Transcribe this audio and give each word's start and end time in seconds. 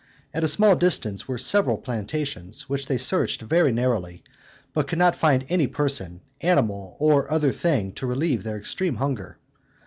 At 0.33 0.43
a 0.43 0.47
small 0.47 0.75
distance 0.75 1.27
were 1.27 1.37
several 1.37 1.77
plantations, 1.77 2.67
which 2.67 2.87
they 2.87 2.97
searched 2.97 3.43
very 3.43 3.71
narrowly, 3.71 4.23
but 4.73 4.87
could 4.87 4.97
not 4.97 5.15
find 5.15 5.45
any 5.47 5.67
person, 5.67 6.21
animal, 6.41 6.95
or 6.99 7.31
other 7.31 7.51
thing, 7.51 7.91
to 7.91 8.07
relieve 8.07 8.41
their 8.41 8.57
extreme 8.57 8.95
hunger. 8.95 9.37